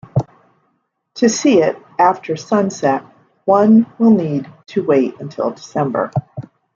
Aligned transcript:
To 1.17 1.29
see 1.29 1.59
it 1.61 1.77
after 1.99 2.35
sunset, 2.35 3.03
one 3.45 3.85
will 3.99 4.09
need 4.09 4.47
to 4.69 4.83
wait 4.83 5.13
until 5.19 5.51
December. 5.51 6.09